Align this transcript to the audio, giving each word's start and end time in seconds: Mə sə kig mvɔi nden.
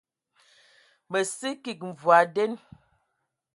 Mə 1.09 1.19
sə 1.35 1.49
kig 1.63 1.79
mvɔi 1.91 2.19
nden. 2.27 2.53